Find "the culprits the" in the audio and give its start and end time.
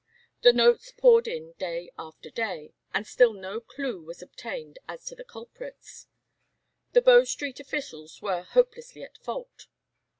5.15-7.03